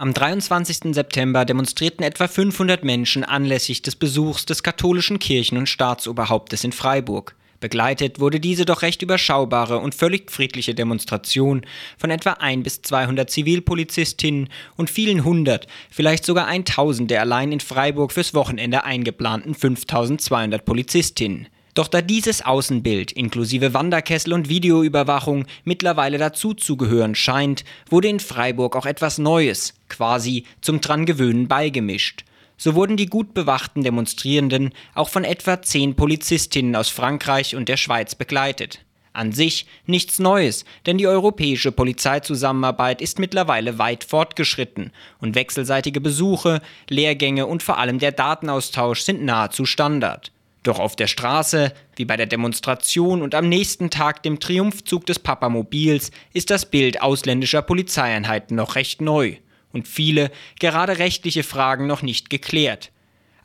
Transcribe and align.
Am 0.00 0.14
23. 0.14 0.94
September 0.94 1.44
demonstrierten 1.44 2.04
etwa 2.04 2.28
500 2.28 2.84
Menschen 2.84 3.24
anlässlich 3.24 3.82
des 3.82 3.96
Besuchs 3.96 4.46
des 4.46 4.62
katholischen 4.62 5.18
Kirchen- 5.18 5.58
und 5.58 5.68
Staatsoberhauptes 5.68 6.62
in 6.62 6.70
Freiburg. 6.70 7.34
Begleitet 7.58 8.20
wurde 8.20 8.38
diese 8.38 8.64
doch 8.64 8.82
recht 8.82 9.02
überschaubare 9.02 9.80
und 9.80 9.96
völlig 9.96 10.30
friedliche 10.30 10.76
Demonstration 10.76 11.62
von 11.96 12.10
etwa 12.10 12.34
ein 12.34 12.62
bis 12.62 12.80
200 12.82 13.28
Zivilpolizistinnen 13.28 14.50
und 14.76 14.88
vielen 14.88 15.24
hundert, 15.24 15.66
vielleicht 15.90 16.24
sogar 16.24 16.46
1000 16.46 17.10
der 17.10 17.22
allein 17.22 17.50
in 17.50 17.58
Freiburg 17.58 18.12
fürs 18.12 18.34
Wochenende 18.34 18.84
eingeplanten 18.84 19.56
5200 19.56 20.64
Polizistinnen. 20.64 21.48
Doch 21.78 21.86
da 21.86 22.02
dieses 22.02 22.44
Außenbild 22.44 23.12
inklusive 23.12 23.72
Wanderkessel 23.72 24.32
und 24.32 24.48
Videoüberwachung 24.48 25.46
mittlerweile 25.62 26.18
dazuzugehören 26.18 27.14
scheint, 27.14 27.64
wurde 27.88 28.08
in 28.08 28.18
Freiburg 28.18 28.74
auch 28.74 28.84
etwas 28.84 29.18
Neues, 29.18 29.74
quasi 29.88 30.42
zum 30.60 30.80
dran 30.80 31.06
gewöhnen 31.06 31.46
beigemischt. 31.46 32.24
So 32.56 32.74
wurden 32.74 32.96
die 32.96 33.06
gut 33.06 33.32
bewachten 33.32 33.84
Demonstrierenden 33.84 34.72
auch 34.96 35.08
von 35.08 35.22
etwa 35.22 35.62
zehn 35.62 35.94
Polizistinnen 35.94 36.74
aus 36.74 36.88
Frankreich 36.88 37.54
und 37.54 37.68
der 37.68 37.76
Schweiz 37.76 38.16
begleitet. 38.16 38.84
An 39.12 39.30
sich 39.30 39.66
nichts 39.86 40.18
Neues, 40.18 40.64
denn 40.86 40.98
die 40.98 41.06
europäische 41.06 41.70
Polizeizusammenarbeit 41.70 43.00
ist 43.00 43.20
mittlerweile 43.20 43.78
weit 43.78 44.02
fortgeschritten 44.02 44.90
und 45.20 45.36
wechselseitige 45.36 46.00
Besuche, 46.00 46.60
Lehrgänge 46.88 47.46
und 47.46 47.62
vor 47.62 47.78
allem 47.78 48.00
der 48.00 48.10
Datenaustausch 48.10 49.02
sind 49.02 49.22
nahezu 49.22 49.64
Standard. 49.64 50.32
Doch 50.68 50.80
auf 50.80 50.96
der 50.96 51.06
Straße, 51.06 51.72
wie 51.96 52.04
bei 52.04 52.18
der 52.18 52.26
Demonstration 52.26 53.22
und 53.22 53.34
am 53.34 53.48
nächsten 53.48 53.88
Tag 53.88 54.22
dem 54.22 54.38
Triumphzug 54.38 55.06
des 55.06 55.18
Papamobils, 55.18 56.10
ist 56.34 56.50
das 56.50 56.66
Bild 56.66 57.00
ausländischer 57.00 57.62
Polizeieinheiten 57.62 58.54
noch 58.54 58.74
recht 58.74 59.00
neu 59.00 59.36
und 59.72 59.88
viele, 59.88 60.30
gerade 60.60 60.98
rechtliche 60.98 61.42
Fragen 61.42 61.86
noch 61.86 62.02
nicht 62.02 62.28
geklärt. 62.28 62.90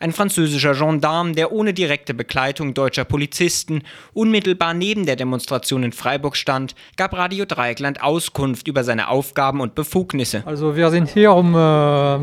Ein 0.02 0.12
französischer 0.12 0.74
Gendarme, 0.74 1.32
der 1.32 1.54
ohne 1.54 1.74
direkte 1.74 2.14
Begleitung 2.14 2.74
deutscher 2.74 3.06
Polizisten 3.06 3.84
unmittelbar 4.14 4.74
neben 4.74 5.06
der 5.06 5.16
Demonstration 5.16 5.84
in 5.84 5.94
Freiburg 5.94 6.36
stand, 6.36 6.76
gab 6.98 7.14
Radio 7.14 7.46
Dreieckland 7.46 8.04
Auskunft 8.04 8.68
über 8.68 8.84
seine 8.84 9.08
Aufgaben 9.08 9.62
und 9.62 9.76
Befugnisse. 9.76 10.44
Also 10.46 10.76
wir 10.76 10.90
sind 10.90 11.10
hier, 11.10 11.32
um, 11.32 11.56
äh, 11.56 12.20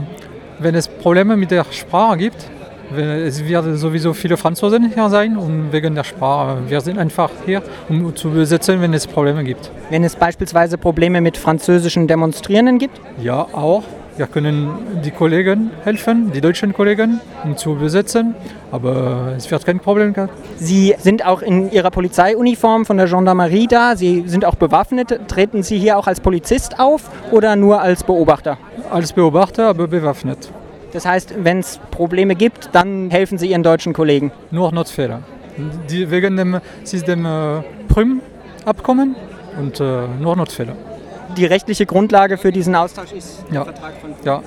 wenn 0.59 0.75
es 0.75 0.89
Probleme 0.89 1.39
mit 1.39 1.53
der 1.53 1.65
Sprache 1.73 2.19
gibt, 2.19 2.51
es 2.97 3.47
werden 3.49 3.77
sowieso 3.77 4.13
viele 4.13 4.37
Franzosen 4.37 4.93
hier 4.93 5.09
sein 5.09 5.37
und 5.37 5.73
wegen 5.73 5.95
der 5.95 6.05
Sprache. 6.05 6.59
Wir 6.69 6.81
sind 6.81 6.99
einfach 6.99 7.31
hier, 7.47 7.63
um 7.89 8.15
zu 8.17 8.31
besetzen, 8.31 8.81
wenn 8.81 8.93
es 8.95 9.07
Probleme 9.07 9.45
gibt. 9.45 9.71
Wenn 9.91 10.05
es 10.05 10.17
beispielsweise 10.17 10.79
Probleme 10.79 11.21
mit 11.21 11.37
französischen 11.37 12.09
Demonstrierenden 12.09 12.79
gibt? 12.79 13.01
Ja, 13.23 13.47
auch. 13.53 13.85
Wir 14.17 14.27
können 14.27 14.69
die 15.03 15.13
Kollegen 15.13 15.71
helfen, 15.83 16.31
die 16.33 16.43
deutschen 16.43 16.75
Kollegen, 16.75 17.21
um 17.43 17.57
zu 17.57 17.77
besetzen, 17.77 18.35
aber 18.71 19.33
es 19.37 19.51
wird 19.51 19.65
kein 19.65 19.81
Problem 19.81 20.13
gehabt. 20.13 20.35
Sie 20.59 20.95
sind 20.99 21.25
auch 21.25 21.41
in 21.41 21.71
Ihrer 21.71 21.91
Polizeiuniform 21.91 22.85
von 22.85 22.99
der 22.99 23.07
Gendarmerie 23.07 23.67
da, 23.67 23.97
Sie 23.97 24.25
sind 24.27 24.45
auch 24.45 24.57
bewaffnet. 24.57 25.21
Treten 25.29 25.63
Sie 25.63 25.79
hier 25.79 25.97
auch 25.97 26.07
als 26.07 26.21
Polizist 26.21 26.79
auf 26.79 27.09
oder 27.31 27.57
nur 27.57 27.81
als 27.81 28.05
Beobachter? 28.05 28.59
Als 28.91 29.13
Beobachter, 29.13 29.69
aber 29.69 29.87
bewaffnet. 29.87 30.51
Das 30.93 31.07
heißt, 31.07 31.35
wenn 31.45 31.61
es 31.61 31.79
Probleme 31.91 32.35
gibt, 32.35 32.71
dann 32.73 33.11
helfen 33.11 33.39
Sie 33.39 33.49
Ihren 33.51 33.63
deutschen 33.63 33.93
Kollegen? 33.93 34.33
Nur 34.51 34.73
Notfälle. 34.73 35.23
Die, 35.89 36.11
wegen 36.11 36.37
dem 36.37 36.61
System 36.85 37.27
äh, 37.27 37.63
Prüm-Abkommen 37.89 39.15
und 39.59 39.81
äh, 39.81 40.07
nur 40.21 40.37
Notfälle. 40.37 40.75
Die 41.37 41.45
rechtliche 41.47 41.87
Grundlage 41.87 42.39
für 42.39 42.51
diesen 42.51 42.75
Austausch 42.75 43.13
ist 43.13 43.45
ja. 43.51 43.65
der 43.65 43.75
Vertrag 43.75 43.93
von 44.01 44.15
ja. 44.25 44.43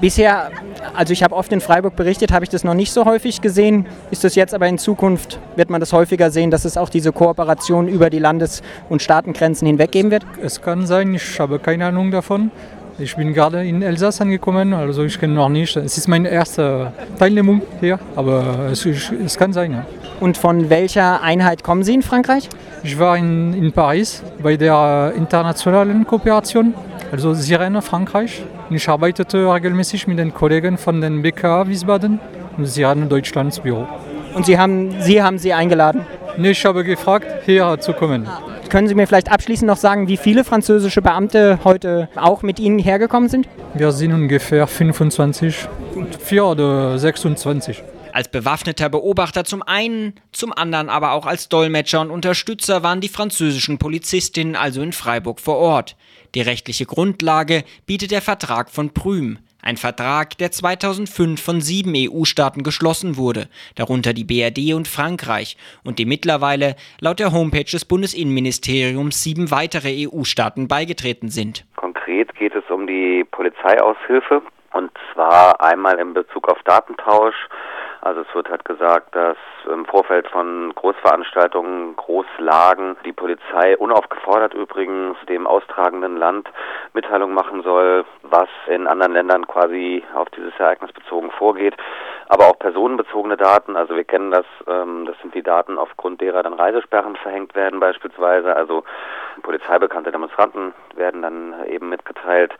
Bisher, 0.00 0.50
also 0.94 1.12
ich 1.12 1.22
habe 1.22 1.34
oft 1.34 1.50
in 1.52 1.60
Freiburg 1.60 1.96
berichtet, 1.96 2.30
habe 2.32 2.44
ich 2.44 2.50
das 2.50 2.64
noch 2.64 2.74
nicht 2.74 2.92
so 2.92 3.06
häufig 3.06 3.40
gesehen. 3.40 3.86
Ist 4.10 4.24
das 4.24 4.34
jetzt 4.34 4.52
aber 4.52 4.66
in 4.66 4.78
Zukunft, 4.78 5.38
wird 5.54 5.70
man 5.70 5.80
das 5.80 5.92
häufiger 5.92 6.30
sehen, 6.30 6.50
dass 6.50 6.64
es 6.64 6.76
auch 6.76 6.88
diese 6.88 7.12
Kooperation 7.12 7.88
über 7.88 8.10
die 8.10 8.18
Landes- 8.18 8.62
und 8.90 9.00
Staatengrenzen 9.00 9.66
hinweg 9.66 9.92
geben 9.92 10.10
wird? 10.10 10.26
Es 10.42 10.60
kann 10.60 10.86
sein, 10.86 11.14
ich 11.14 11.40
habe 11.40 11.58
keine 11.58 11.86
Ahnung 11.86 12.10
davon. 12.10 12.50
Ich 12.98 13.14
bin 13.14 13.34
gerade 13.34 13.62
in 13.62 13.82
Elsass 13.82 14.22
angekommen, 14.22 14.72
also 14.72 15.04
ich 15.04 15.20
kenne 15.20 15.34
noch 15.34 15.50
nicht. 15.50 15.76
Es 15.76 15.98
ist 15.98 16.08
meine 16.08 16.30
erste 16.30 16.92
Teilnehmung 17.18 17.60
hier, 17.80 17.98
aber 18.14 18.70
es, 18.72 18.86
es 18.86 19.36
kann 19.36 19.52
sein. 19.52 19.72
Ja. 19.72 19.86
Und 20.18 20.38
von 20.38 20.70
welcher 20.70 21.20
Einheit 21.22 21.62
kommen 21.62 21.82
Sie 21.84 21.92
in 21.92 22.00
Frankreich? 22.00 22.48
Ich 22.82 22.98
war 22.98 23.18
in, 23.18 23.52
in 23.52 23.70
Paris 23.70 24.22
bei 24.42 24.56
der 24.56 25.12
internationalen 25.14 26.06
Kooperation, 26.06 26.72
also 27.12 27.34
Sirene 27.34 27.82
Frankreich. 27.82 28.42
Ich 28.70 28.88
arbeitete 28.88 29.52
regelmäßig 29.52 30.06
mit 30.06 30.18
den 30.18 30.32
Kollegen 30.32 30.78
von 30.78 31.02
den 31.02 31.20
BKA 31.20 31.68
Wiesbaden 31.68 32.18
und 32.56 32.64
Sirene 32.64 33.06
Deutschlands 33.06 33.60
Büro. 33.60 33.86
Und 34.34 34.46
Sie 34.46 34.58
haben, 34.58 35.02
Sie 35.02 35.22
haben 35.22 35.38
sie 35.38 35.52
eingeladen? 35.52 36.06
Nee, 36.38 36.50
ich 36.50 36.64
habe 36.64 36.84
gefragt, 36.84 37.26
hier 37.46 37.78
zu 37.80 37.92
kommen. 37.92 38.26
Ah. 38.26 38.42
Können 38.68 38.88
Sie 38.88 38.94
mir 38.94 39.06
vielleicht 39.06 39.30
abschließend 39.30 39.66
noch 39.66 39.76
sagen, 39.76 40.08
wie 40.08 40.16
viele 40.16 40.44
französische 40.44 41.00
Beamte 41.00 41.60
heute 41.64 42.08
auch 42.16 42.42
mit 42.42 42.58
Ihnen 42.58 42.78
hergekommen 42.78 43.28
sind? 43.28 43.48
Wir 43.74 43.92
sind 43.92 44.12
ungefähr 44.12 44.66
25, 44.66 45.68
4 46.20 46.44
oder 46.44 46.98
26 46.98 47.82
als 48.16 48.28
bewaffneter 48.28 48.88
Beobachter 48.88 49.44
zum 49.44 49.62
einen, 49.62 50.14
zum 50.32 50.50
anderen 50.50 50.88
aber 50.88 51.12
auch 51.12 51.26
als 51.26 51.50
Dolmetscher 51.50 52.00
und 52.00 52.10
Unterstützer 52.10 52.82
waren 52.82 53.02
die 53.02 53.10
französischen 53.10 53.76
Polizistinnen 53.76 54.56
also 54.56 54.80
in 54.80 54.94
Freiburg 54.94 55.38
vor 55.38 55.58
Ort. 55.58 55.96
Die 56.34 56.40
rechtliche 56.40 56.86
Grundlage 56.86 57.62
bietet 57.84 58.12
der 58.12 58.22
Vertrag 58.22 58.70
von 58.70 58.94
Prüm. 58.94 59.38
Ein 59.66 59.78
Vertrag, 59.78 60.38
der 60.38 60.52
2005 60.52 61.44
von 61.44 61.60
sieben 61.60 61.94
EU-Staaten 61.96 62.62
geschlossen 62.62 63.16
wurde, 63.16 63.48
darunter 63.74 64.12
die 64.12 64.22
BRD 64.22 64.74
und 64.74 64.86
Frankreich, 64.86 65.56
und 65.82 65.98
dem 65.98 66.08
mittlerweile 66.08 66.76
laut 67.00 67.18
der 67.18 67.32
Homepage 67.32 67.64
des 67.64 67.84
Bundesinnenministeriums 67.84 69.24
sieben 69.24 69.50
weitere 69.50 70.06
EU-Staaten 70.06 70.68
beigetreten 70.68 71.30
sind. 71.30 71.64
Konkret 71.74 72.32
geht 72.36 72.54
es 72.54 72.62
um 72.70 72.86
die 72.86 73.24
Polizeiaushilfe, 73.32 74.40
und 74.72 74.92
zwar 75.12 75.60
einmal 75.60 75.98
in 75.98 76.14
Bezug 76.14 76.48
auf 76.48 76.62
Datentausch, 76.62 77.34
also 78.06 78.20
es 78.20 78.34
wird 78.34 78.48
halt 78.48 78.64
gesagt, 78.64 79.14
dass 79.16 79.36
im 79.70 79.84
Vorfeld 79.84 80.28
von 80.28 80.72
Großveranstaltungen, 80.74 81.96
Großlagen 81.96 82.96
die 83.04 83.12
Polizei 83.12 83.76
unaufgefordert 83.76 84.54
übrigens 84.54 85.16
dem 85.28 85.46
austragenden 85.46 86.16
Land 86.16 86.48
Mitteilung 86.92 87.34
machen 87.34 87.62
soll, 87.62 88.04
was 88.22 88.48
in 88.68 88.86
anderen 88.86 89.12
Ländern 89.12 89.46
quasi 89.48 90.04
auf 90.14 90.28
dieses 90.30 90.52
Ereignis 90.58 90.92
bezogen 90.92 91.32
vorgeht. 91.32 91.74
Aber 92.28 92.46
auch 92.46 92.58
personenbezogene 92.58 93.36
Daten, 93.36 93.76
also 93.76 93.96
wir 93.96 94.04
kennen 94.04 94.30
das, 94.30 94.46
ähm, 94.68 95.04
das 95.06 95.16
sind 95.20 95.34
die 95.34 95.42
Daten, 95.42 95.76
aufgrund 95.76 96.20
derer 96.20 96.42
dann 96.44 96.54
Reisesperren 96.54 97.16
verhängt 97.16 97.54
werden 97.56 97.80
beispielsweise. 97.80 98.54
Also 98.54 98.84
polizeibekannte 99.42 100.12
Demonstranten 100.12 100.74
werden 100.94 101.22
dann 101.22 101.54
eben 101.66 101.88
mitgeteilt 101.88 102.52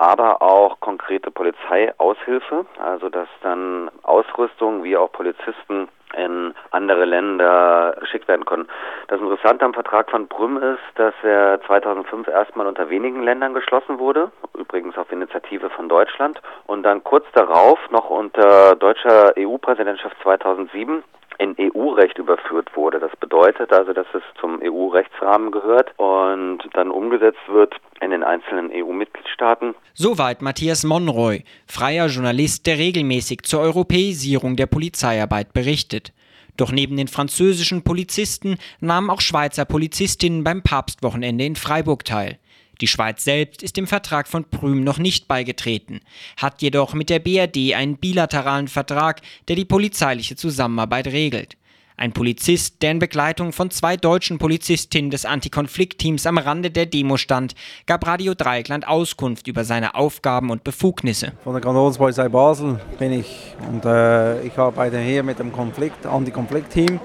aber 0.00 0.40
auch 0.40 0.80
konkrete 0.80 1.30
Polizeiaushilfe, 1.30 2.64
also 2.82 3.10
dass 3.10 3.28
dann 3.42 3.90
Ausrüstung 4.02 4.82
wie 4.82 4.96
auch 4.96 5.12
Polizisten 5.12 5.88
in 6.16 6.54
andere 6.70 7.04
Länder 7.04 7.94
geschickt 8.00 8.26
werden 8.26 8.46
können. 8.46 8.66
Das 9.08 9.20
Interessante 9.20 9.64
am 9.64 9.74
Vertrag 9.74 10.10
von 10.10 10.26
Brüm 10.26 10.56
ist, 10.56 10.80
dass 10.94 11.12
er 11.22 11.60
2005 11.66 12.26
erstmal 12.28 12.66
unter 12.66 12.88
wenigen 12.88 13.22
Ländern 13.22 13.52
geschlossen 13.52 13.98
wurde, 13.98 14.32
übrigens 14.56 14.96
auf 14.96 15.12
Initiative 15.12 15.68
von 15.68 15.90
Deutschland, 15.90 16.40
und 16.66 16.82
dann 16.82 17.04
kurz 17.04 17.26
darauf 17.34 17.78
noch 17.90 18.08
unter 18.08 18.76
deutscher 18.76 19.34
EU-Präsidentschaft 19.38 20.16
2007 20.22 21.04
in 21.40 21.56
EU-Recht 21.58 22.18
überführt 22.18 22.76
wurde. 22.76 23.00
Das 23.00 23.14
bedeutet 23.16 23.72
also, 23.72 23.92
dass 23.94 24.06
es 24.12 24.22
zum 24.38 24.60
EU-Rechtsrahmen 24.62 25.50
gehört 25.50 25.92
und 25.96 26.58
dann 26.74 26.90
umgesetzt 26.90 27.40
wird 27.48 27.74
den 28.20 28.24
einzelnen 28.24 28.70
EU-Mitgliedstaaten. 28.72 29.74
Soweit 29.94 30.42
Matthias 30.42 30.84
Monroy, 30.84 31.42
freier 31.66 32.06
Journalist, 32.06 32.66
der 32.66 32.78
regelmäßig 32.78 33.42
zur 33.42 33.60
Europäisierung 33.60 34.56
der 34.56 34.66
Polizeiarbeit 34.66 35.52
berichtet. 35.52 36.12
Doch 36.56 36.72
neben 36.72 36.96
den 36.96 37.08
französischen 37.08 37.82
Polizisten 37.82 38.58
nahmen 38.80 39.08
auch 39.08 39.20
Schweizer 39.20 39.64
Polizistinnen 39.64 40.44
beim 40.44 40.62
Papstwochenende 40.62 41.44
in 41.44 41.56
Freiburg 41.56 42.04
teil. 42.04 42.38
Die 42.80 42.86
Schweiz 42.86 43.24
selbst 43.24 43.62
ist 43.62 43.76
dem 43.76 43.86
Vertrag 43.86 44.26
von 44.26 44.44
Prüm 44.44 44.84
noch 44.84 44.98
nicht 44.98 45.28
beigetreten, 45.28 46.00
hat 46.38 46.62
jedoch 46.62 46.94
mit 46.94 47.10
der 47.10 47.18
BRD 47.18 47.74
einen 47.74 47.98
bilateralen 47.98 48.68
Vertrag, 48.68 49.20
der 49.48 49.56
die 49.56 49.66
polizeiliche 49.66 50.36
Zusammenarbeit 50.36 51.06
regelt. 51.08 51.56
Ein 52.00 52.12
Polizist, 52.12 52.80
der 52.80 52.92
in 52.92 52.98
Begleitung 52.98 53.52
von 53.52 53.70
zwei 53.70 53.98
deutschen 53.98 54.38
Polizistinnen 54.38 55.10
des 55.10 55.26
Antikonfliktteams 55.26 56.24
am 56.24 56.38
Rande 56.38 56.70
der 56.70 56.86
Demo 56.86 57.18
stand, 57.18 57.54
gab 57.84 58.06
Radio 58.06 58.32
Dreieckland 58.32 58.88
Auskunft 58.88 59.46
über 59.48 59.64
seine 59.64 59.94
Aufgaben 59.94 60.48
und 60.48 60.64
Befugnisse. 60.64 61.32
Von 61.44 61.52
der 61.52 61.60
Kantonspolizei 61.60 62.30
Basel 62.30 62.80
bin 62.98 63.12
ich 63.12 63.54
und 63.70 63.84
äh, 63.84 64.40
ich 64.40 64.56
arbeite 64.56 64.98
hier 64.98 65.22
mit 65.22 65.40
dem 65.40 65.52
Konflikt, 65.52 66.06
Antikonfliktteam. 66.06 66.98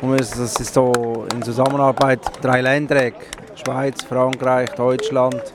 Und 0.00 0.18
das 0.18 0.34
ist 0.38 0.72
so 0.72 1.26
in 1.34 1.42
Zusammenarbeit 1.42 2.20
drei 2.40 2.62
Länder, 2.62 3.10
Schweiz, 3.62 4.02
Frankreich, 4.04 4.70
Deutschland 4.70 5.52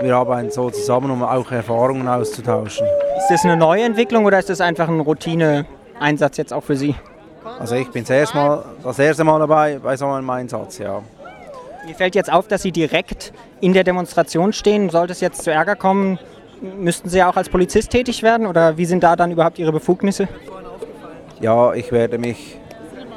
wir 0.00 0.14
arbeiten 0.14 0.50
so 0.50 0.68
zusammen, 0.68 1.10
um 1.10 1.22
auch 1.22 1.50
Erfahrungen 1.50 2.06
auszutauschen. 2.06 2.86
Ist 3.16 3.30
das 3.30 3.44
eine 3.44 3.56
neue 3.56 3.84
Entwicklung 3.84 4.26
oder 4.26 4.38
ist 4.38 4.50
das 4.50 4.60
einfach 4.60 4.88
ein 4.88 5.00
Routine-Einsatz 5.00 6.36
jetzt 6.36 6.52
auch 6.52 6.64
für 6.64 6.76
Sie? 6.76 6.94
Also 7.58 7.74
ich 7.74 7.90
bin 7.90 8.02
das 8.02 8.10
erste 8.10 8.36
Mal, 8.36 8.64
das 8.82 8.98
erste 8.98 9.24
Mal 9.24 9.38
dabei 9.38 9.78
bei 9.82 9.96
so 9.96 10.06
einem 10.06 10.28
Einsatz, 10.30 10.78
ja. 10.78 11.02
Mir 11.86 11.94
fällt 11.94 12.14
jetzt 12.14 12.32
auf, 12.32 12.48
dass 12.48 12.62
Sie 12.62 12.72
direkt 12.72 13.32
in 13.60 13.74
der 13.74 13.84
Demonstration 13.84 14.52
stehen. 14.52 14.88
Sollte 14.88 15.12
es 15.12 15.20
jetzt 15.20 15.42
zu 15.42 15.50
Ärger 15.50 15.76
kommen, 15.76 16.18
müssten 16.60 17.10
Sie 17.10 17.22
auch 17.22 17.36
als 17.36 17.50
Polizist 17.50 17.90
tätig 17.90 18.22
werden 18.22 18.46
oder 18.46 18.78
wie 18.78 18.86
sind 18.86 19.02
da 19.02 19.16
dann 19.16 19.30
überhaupt 19.30 19.58
Ihre 19.58 19.72
Befugnisse? 19.72 20.28
Ja, 21.40 21.74
ich 21.74 21.92
werde 21.92 22.16
mich 22.16 22.58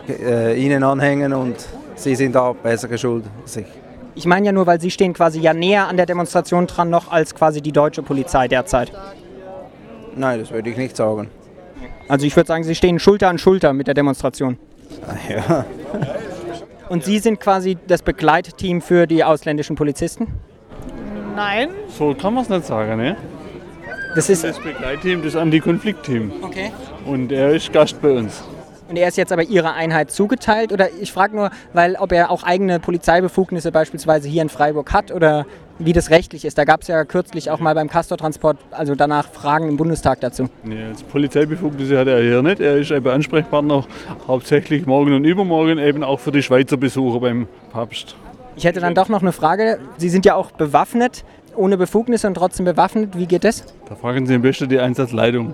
äh, 0.09 0.59
Ihnen 0.59 0.83
anhängen 0.83 1.33
und 1.33 1.55
Sie 1.95 2.15
sind 2.15 2.35
da 2.35 2.51
besser 2.51 2.89
geschult 2.89 3.23
als 3.41 3.57
ich. 3.57 3.67
Ich 4.15 4.25
meine 4.25 4.47
ja 4.47 4.51
nur, 4.51 4.65
weil 4.65 4.81
Sie 4.81 4.91
stehen 4.91 5.13
quasi 5.13 5.39
ja 5.39 5.53
näher 5.53 5.87
an 5.87 5.95
der 5.95 6.05
Demonstration 6.05 6.67
dran 6.67 6.89
noch 6.89 7.11
als 7.11 7.33
quasi 7.35 7.61
die 7.61 7.71
deutsche 7.71 8.03
Polizei 8.03 8.47
derzeit. 8.47 8.91
Nein, 10.15 10.39
das 10.39 10.51
würde 10.51 10.69
ich 10.69 10.77
nicht 10.77 10.97
sagen. 10.97 11.29
Also 12.07 12.25
ich 12.25 12.35
würde 12.35 12.47
sagen, 12.47 12.63
Sie 12.63 12.75
stehen 12.75 12.99
Schulter 12.99 13.29
an 13.29 13.37
Schulter 13.37 13.73
mit 13.73 13.87
der 13.87 13.93
Demonstration. 13.93 14.57
Ja. 15.29 15.65
Und 16.89 17.03
Sie 17.03 17.19
sind 17.19 17.39
quasi 17.39 17.77
das 17.87 18.01
Begleitteam 18.01 18.81
für 18.81 19.07
die 19.07 19.23
ausländischen 19.23 19.75
Polizisten? 19.75 20.27
Nein. 21.35 21.69
So 21.89 22.13
kann 22.13 22.33
man 22.33 22.43
es 22.43 22.49
nicht 22.49 22.65
sagen, 22.65 22.97
ne? 22.97 23.17
Das 24.15 24.29
ist 24.29 24.43
Das 24.43 24.57
Begleitteam, 24.59 25.21
das 25.21 25.35
Anti-Konflikt-Team. 25.35 26.31
okay. 26.41 26.71
Und 27.05 27.31
er 27.31 27.51
ist 27.51 27.71
Gast 27.71 28.01
bei 28.01 28.11
uns. 28.11 28.43
Und 28.89 28.97
er 28.97 29.09
ist 29.09 29.17
jetzt 29.17 29.31
aber 29.33 29.43
Ihrer 29.43 29.73
Einheit 29.73 30.11
zugeteilt? 30.11 30.71
Oder 30.71 30.89
ich 31.01 31.11
frage 31.11 31.35
nur, 31.35 31.51
weil 31.73 31.95
ob 31.95 32.11
er 32.13 32.31
auch 32.31 32.43
eigene 32.43 32.79
Polizeibefugnisse 32.79 33.71
beispielsweise 33.71 34.29
hier 34.29 34.41
in 34.41 34.49
Freiburg 34.49 34.93
hat 34.93 35.11
oder 35.11 35.45
wie 35.79 35.93
das 35.93 36.09
rechtlich 36.09 36.45
ist. 36.45 36.57
Da 36.57 36.63
gab 36.63 36.81
es 36.81 36.87
ja 36.87 37.05
kürzlich 37.05 37.51
auch 37.51 37.59
mal 37.59 37.75
beim 37.75 37.89
Castortransport, 37.89 38.57
also 38.71 38.95
danach 38.95 39.29
Fragen 39.29 39.67
im 39.67 39.77
Bundestag 39.77 40.21
dazu. 40.21 40.49
Nee, 40.63 40.83
als 40.83 41.03
Polizeibefugnisse 41.03 41.97
hat 41.97 42.07
er 42.07 42.21
hier 42.21 42.41
nicht. 42.41 42.59
Er 42.59 42.77
ist 42.77 42.91
eben 42.91 43.07
Ansprechpartner 43.07 43.85
hauptsächlich 44.27 44.85
morgen 44.85 45.13
und 45.13 45.25
übermorgen 45.25 45.77
eben 45.77 46.03
auch 46.03 46.19
für 46.19 46.31
die 46.31 46.43
Schweizer 46.43 46.77
Besucher 46.77 47.19
beim 47.19 47.47
Papst. 47.71 48.15
Ich 48.55 48.65
hätte 48.65 48.79
dann 48.79 48.95
doch 48.95 49.07
noch 49.07 49.21
eine 49.21 49.31
Frage. 49.31 49.79
Sie 49.97 50.09
sind 50.09 50.25
ja 50.25 50.33
auch 50.33 50.49
bewaffnet, 50.51 51.23
ohne 51.55 51.77
Befugnisse 51.77 52.27
und 52.27 52.33
trotzdem 52.33 52.65
bewaffnet. 52.65 53.15
Wie 53.15 53.27
geht 53.27 53.43
das? 53.43 53.63
Da 53.87 53.95
fragen 53.95 54.25
Sie 54.25 54.33
am 54.33 54.41
besten 54.41 54.67
die 54.67 54.79
Einsatzleitung. 54.79 55.53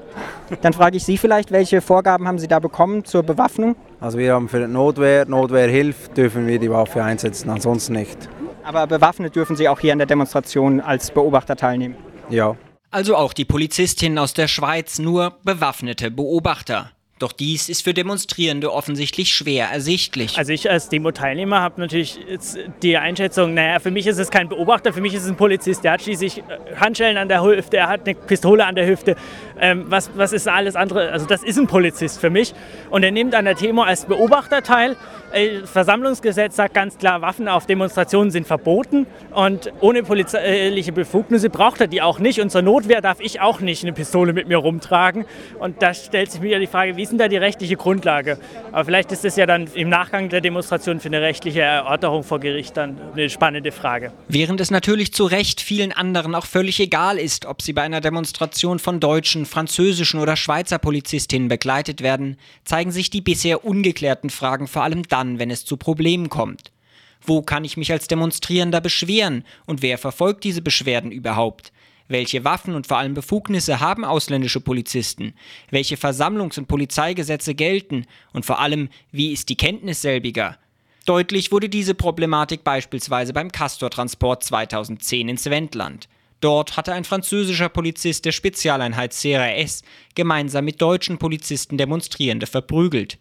Dann 0.61 0.71
frage 0.71 0.97
ich 0.97 1.03
Sie 1.03 1.17
vielleicht, 1.17 1.51
welche 1.51 1.81
Vorgaben 1.81 2.27
haben 2.27 2.39
Sie 2.39 2.47
da 2.47 2.59
bekommen 2.59 3.03
zur 3.03 3.23
Bewaffnung? 3.23 3.75
Also 3.99 4.17
wir 4.17 4.33
haben 4.33 4.47
für 4.47 4.67
Notwehr, 4.67 5.25
Notwehrhilfe 5.25 6.13
dürfen 6.13 6.47
wir 6.47 6.59
die 6.59 6.71
Waffe 6.71 7.03
einsetzen, 7.03 7.49
ansonsten 7.49 7.93
nicht. 7.93 8.29
Aber 8.63 8.87
bewaffnet 8.87 9.35
dürfen 9.35 9.55
Sie 9.55 9.67
auch 9.67 9.79
hier 9.79 9.91
an 9.93 9.99
der 9.99 10.07
Demonstration 10.07 10.79
als 10.79 11.11
Beobachter 11.11 11.55
teilnehmen. 11.55 11.95
Ja. 12.29 12.55
Also 12.91 13.15
auch 13.15 13.33
die 13.33 13.45
Polizistinnen 13.45 14.17
aus 14.17 14.33
der 14.33 14.47
Schweiz 14.47 14.99
nur 14.99 15.37
bewaffnete 15.43 16.11
Beobachter. 16.11 16.91
Doch 17.23 17.31
dies 17.31 17.69
ist 17.69 17.85
für 17.85 17.93
Demonstrierende 17.93 18.73
offensichtlich 18.73 19.33
schwer 19.33 19.69
ersichtlich. 19.71 20.37
Also 20.37 20.51
ich 20.51 20.69
als 20.69 20.89
Demo-Teilnehmer 20.89 21.61
habe 21.61 21.79
natürlich 21.79 22.19
die 22.81 22.97
Einschätzung, 22.97 23.53
naja, 23.53 23.79
für 23.79 23.91
mich 23.91 24.07
ist 24.07 24.17
es 24.17 24.29
kein 24.29 24.49
Beobachter, 24.49 24.91
für 24.91 24.99
mich 24.99 25.13
ist 25.13 25.23
es 25.23 25.29
ein 25.29 25.37
Polizist. 25.37 25.85
Der 25.85 25.93
hat 25.93 26.01
schließlich 26.01 26.39
äh, 26.39 26.75
Handschellen 26.75 27.15
an 27.15 27.29
der 27.29 27.41
Hüfte, 27.41 27.77
er 27.77 27.87
hat 27.87 28.01
eine 28.05 28.15
Pistole 28.15 28.65
an 28.65 28.75
der 28.75 28.87
Hüfte. 28.87 29.15
Ähm, 29.57 29.85
was, 29.87 30.09
was 30.15 30.33
ist 30.33 30.49
alles 30.49 30.75
andere? 30.75 31.13
Also 31.13 31.25
das 31.25 31.43
ist 31.43 31.57
ein 31.57 31.67
Polizist 31.67 32.19
für 32.19 32.29
mich. 32.29 32.53
Und 32.89 33.03
er 33.03 33.11
nimmt 33.11 33.35
an 33.35 33.45
der 33.45 33.53
Demo 33.53 33.83
als 33.83 34.03
Beobachter 34.03 34.61
teil. 34.61 34.97
Äh, 35.31 35.65
Versammlungsgesetz 35.65 36.57
sagt 36.57 36.73
ganz 36.73 36.97
klar, 36.97 37.21
Waffen 37.21 37.47
auf 37.47 37.65
Demonstrationen 37.67 38.31
sind 38.31 38.47
verboten. 38.47 39.07
Und 39.33 39.71
ohne 39.79 40.03
polizeiliche 40.03 40.91
Befugnisse 40.91 41.49
braucht 41.49 41.79
er 41.79 41.87
die 41.87 42.01
auch 42.01 42.19
nicht. 42.19 42.41
Und 42.41 42.49
zur 42.49 42.63
Notwehr 42.63 42.99
darf 42.99 43.21
ich 43.21 43.39
auch 43.39 43.61
nicht 43.61 43.83
eine 43.83 43.93
Pistole 43.93 44.33
mit 44.33 44.49
mir 44.49 44.57
rumtragen. 44.57 45.23
Und 45.59 45.81
da 45.81 45.93
stellt 45.93 46.29
sich 46.29 46.41
mir 46.41 46.49
ja 46.49 46.59
die 46.59 46.67
Frage, 46.67 46.97
wie 46.97 47.03
ist 47.03 47.12
denn 47.13 47.17
da 47.17 47.27
die 47.27 47.37
rechtliche 47.37 47.75
Grundlage? 47.75 48.37
Aber 48.71 48.85
vielleicht 48.85 49.11
ist 49.11 49.25
es 49.25 49.35
ja 49.35 49.45
dann 49.45 49.67
im 49.73 49.89
Nachgang 49.89 50.29
der 50.29 50.41
Demonstration 50.41 50.99
für 50.99 51.07
eine 51.07 51.21
rechtliche 51.21 51.61
Erörterung 51.61 52.23
vor 52.23 52.39
Gericht 52.39 52.75
dann 52.77 52.97
eine 53.13 53.29
spannende 53.29 53.71
Frage. 53.71 54.11
Während 54.27 54.59
es 54.59 54.71
natürlich 54.71 55.13
zu 55.13 55.25
Recht 55.25 55.61
vielen 55.61 55.91
anderen 55.91 56.35
auch 56.35 56.45
völlig 56.45 56.79
egal 56.79 57.17
ist, 57.17 57.45
ob 57.45 57.61
sie 57.61 57.73
bei 57.73 57.83
einer 57.83 58.01
Demonstration 58.01 58.79
von 58.79 58.99
deutschen, 58.99 59.45
französischen 59.45 60.19
oder 60.19 60.35
Schweizer 60.35 60.79
Polizistinnen 60.79 61.47
begleitet 61.47 62.01
werden, 62.01 62.37
zeigen 62.65 62.91
sich 62.91 63.09
die 63.09 63.21
bisher 63.21 63.63
ungeklärten 63.63 64.29
Fragen 64.29 64.67
vor 64.67 64.83
allem 64.83 65.03
dann, 65.07 65.39
wenn 65.39 65.51
es 65.51 65.65
zu 65.65 65.77
Problemen 65.77 66.29
kommt. 66.29 66.71
Wo 67.25 67.41
kann 67.41 67.63
ich 67.63 67.77
mich 67.77 67.91
als 67.91 68.07
Demonstrierender 68.07 68.81
beschweren 68.81 69.45
und 69.65 69.81
wer 69.81 69.97
verfolgt 69.97 70.43
diese 70.43 70.61
Beschwerden 70.61 71.11
überhaupt? 71.11 71.71
Welche 72.07 72.43
Waffen 72.43 72.75
und 72.75 72.87
vor 72.87 72.97
allem 72.97 73.13
Befugnisse 73.13 73.79
haben 73.79 74.03
ausländische 74.03 74.59
Polizisten? 74.59 75.33
Welche 75.69 75.95
Versammlungs- 75.95 76.59
und 76.59 76.67
Polizeigesetze 76.67 77.55
gelten? 77.55 78.05
Und 78.33 78.45
vor 78.45 78.59
allem, 78.59 78.89
wie 79.11 79.31
ist 79.31 79.49
die 79.49 79.57
Kenntnis 79.57 80.01
selbiger? 80.01 80.57
Deutlich 81.05 81.51
wurde 81.51 81.69
diese 81.69 81.95
Problematik 81.95 82.63
beispielsweise 82.63 83.33
beim 83.33 83.51
Castor-Transport 83.51 84.43
2010 84.43 85.29
ins 85.29 85.49
Wendland. 85.49 86.07
Dort 86.39 86.75
hatte 86.75 86.93
ein 86.93 87.05
französischer 87.05 87.69
Polizist 87.69 88.25
der 88.25 88.33
Spezialeinheit 88.33 89.13
CRS 89.13 89.81
gemeinsam 90.13 90.65
mit 90.65 90.81
deutschen 90.81 91.17
Polizisten 91.17 91.77
Demonstrierende 91.77 92.47
verprügelt. 92.47 93.17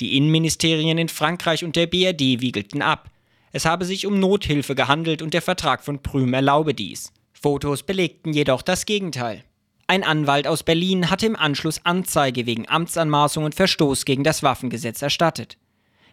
Die 0.00 0.16
Innenministerien 0.16 0.96
in 0.96 1.08
Frankreich 1.08 1.64
und 1.64 1.76
der 1.76 1.86
BRD 1.86 2.40
wiegelten 2.40 2.80
ab. 2.80 3.10
Es 3.52 3.66
habe 3.66 3.84
sich 3.84 4.06
um 4.06 4.18
Nothilfe 4.18 4.74
gehandelt 4.74 5.20
und 5.20 5.34
der 5.34 5.42
Vertrag 5.42 5.84
von 5.84 6.02
Prüm 6.02 6.32
erlaube 6.32 6.72
dies. 6.72 7.12
Fotos 7.42 7.82
belegten 7.82 8.32
jedoch 8.32 8.62
das 8.62 8.86
Gegenteil. 8.86 9.42
Ein 9.88 10.04
Anwalt 10.04 10.46
aus 10.46 10.62
Berlin 10.62 11.10
hatte 11.10 11.26
im 11.26 11.34
Anschluss 11.34 11.80
Anzeige 11.84 12.46
wegen 12.46 12.68
Amtsanmaßung 12.68 13.42
und 13.42 13.56
Verstoß 13.56 14.04
gegen 14.04 14.22
das 14.22 14.44
Waffengesetz 14.44 15.02
erstattet. 15.02 15.58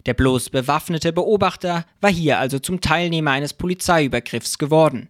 Der 0.07 0.15
bloß 0.15 0.49
bewaffnete 0.49 1.13
Beobachter 1.13 1.85
war 2.01 2.09
hier 2.09 2.39
also 2.39 2.57
zum 2.57 2.81
Teilnehmer 2.81 3.29
eines 3.29 3.53
Polizeiübergriffs 3.53 4.57
geworden. 4.57 5.09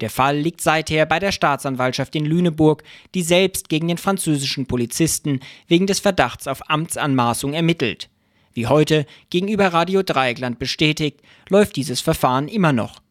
Der 0.00 0.10
Fall 0.10 0.36
liegt 0.36 0.60
seither 0.60 1.06
bei 1.06 1.18
der 1.18 1.32
Staatsanwaltschaft 1.32 2.14
in 2.14 2.26
Lüneburg, 2.26 2.82
die 3.14 3.22
selbst 3.22 3.70
gegen 3.70 3.88
den 3.88 3.96
französischen 3.96 4.66
Polizisten 4.66 5.40
wegen 5.66 5.86
des 5.86 5.98
Verdachts 5.98 6.46
auf 6.46 6.68
Amtsanmaßung 6.68 7.54
ermittelt. 7.54 8.10
Wie 8.52 8.66
heute 8.66 9.06
gegenüber 9.30 9.68
Radio 9.68 10.02
Dreieckland 10.02 10.58
bestätigt, 10.58 11.22
läuft 11.48 11.76
dieses 11.76 12.02
Verfahren 12.02 12.48
immer 12.48 12.74
noch. 12.74 13.03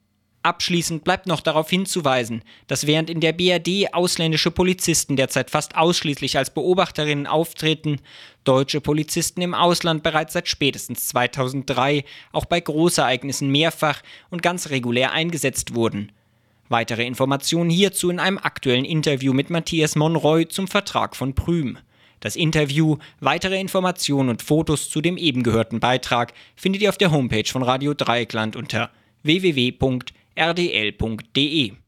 Abschließend 0.43 1.05
bleibt 1.05 1.25
noch 1.25 1.39
darauf 1.39 1.69
hinzuweisen, 1.69 2.43
dass 2.67 2.85
während 2.85 3.09
in 3.09 3.21
der 3.21 3.31
BRD 3.31 3.93
ausländische 3.93 4.51
Polizisten 4.51 5.15
derzeit 5.15 5.49
fast 5.49 5.77
ausschließlich 5.77 6.37
als 6.37 6.49
Beobachterinnen 6.49 7.27
auftreten, 7.27 8.01
deutsche 8.43 8.81
Polizisten 8.81 9.41
im 9.41 9.53
Ausland 9.53 10.03
bereits 10.03 10.33
seit 10.33 10.49
spätestens 10.49 11.07
2003 11.07 12.03
auch 12.33 12.43
bei 12.43 12.59
Großereignissen 12.59 13.49
mehrfach 13.49 14.03
und 14.29 14.43
ganz 14.43 14.69
regulär 14.69 15.13
eingesetzt 15.13 15.75
wurden. 15.75 16.11
Weitere 16.67 17.05
Informationen 17.05 17.69
hierzu 17.69 18.09
in 18.09 18.19
einem 18.19 18.37
aktuellen 18.37 18.83
Interview 18.83 19.31
mit 19.31 19.49
Matthias 19.49 19.95
Monroy 19.95 20.49
zum 20.49 20.67
Vertrag 20.67 21.15
von 21.15 21.35
Prüm. 21.35 21.77
Das 22.19 22.35
Interview, 22.35 22.97
weitere 23.21 23.61
Informationen 23.61 24.27
und 24.27 24.41
Fotos 24.41 24.89
zu 24.89 24.99
dem 24.99 25.15
eben 25.15 25.43
gehörten 25.43 25.79
Beitrag 25.79 26.33
findet 26.57 26.81
ihr 26.81 26.89
auf 26.89 26.97
der 26.97 27.11
Homepage 27.11 27.49
von 27.49 27.63
Radio 27.63 27.93
Dreieckland 27.93 28.57
unter 28.57 28.91
www.rdl.de. 30.35 31.82